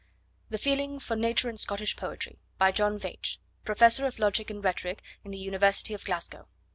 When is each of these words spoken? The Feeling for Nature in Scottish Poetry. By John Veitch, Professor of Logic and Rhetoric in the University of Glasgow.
The 0.49 0.57
Feeling 0.57 0.97
for 0.97 1.15
Nature 1.15 1.47
in 1.47 1.57
Scottish 1.57 1.95
Poetry. 1.95 2.39
By 2.57 2.71
John 2.71 2.97
Veitch, 2.97 3.37
Professor 3.63 4.07
of 4.07 4.17
Logic 4.17 4.49
and 4.49 4.63
Rhetoric 4.63 5.03
in 5.23 5.29
the 5.29 5.37
University 5.37 5.93
of 5.93 6.03
Glasgow. 6.05 6.47